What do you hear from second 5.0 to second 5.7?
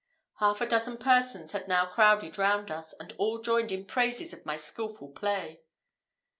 play.